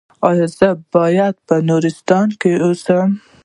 ایا 0.27 0.45
زه 0.57 0.69
باید 0.95 1.35
په 1.47 1.55
نورستان 1.69 2.27
کې 2.41 2.51
اوسم؟ 2.65 3.09